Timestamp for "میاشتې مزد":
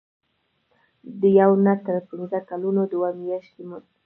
3.23-3.89